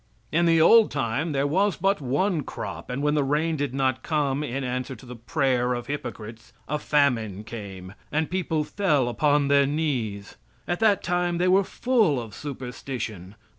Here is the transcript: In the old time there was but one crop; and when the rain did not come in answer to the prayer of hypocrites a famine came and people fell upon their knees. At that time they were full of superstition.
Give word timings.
In 0.31 0.47
the 0.47 0.59
old 0.59 0.89
time 0.89 1.31
there 1.31 1.45
was 1.45 1.75
but 1.77 2.01
one 2.01 2.41
crop; 2.41 2.89
and 2.89 3.03
when 3.03 3.13
the 3.13 3.23
rain 3.23 3.55
did 3.55 3.71
not 3.71 4.01
come 4.01 4.43
in 4.43 4.63
answer 4.63 4.95
to 4.95 5.05
the 5.05 5.15
prayer 5.15 5.75
of 5.75 5.85
hypocrites 5.85 6.53
a 6.67 6.79
famine 6.79 7.43
came 7.43 7.93
and 8.11 8.27
people 8.31 8.63
fell 8.63 9.07
upon 9.07 9.47
their 9.47 9.67
knees. 9.67 10.37
At 10.67 10.79
that 10.79 11.03
time 11.03 11.37
they 11.37 11.47
were 11.47 11.63
full 11.63 12.19
of 12.19 12.33
superstition. 12.33 13.35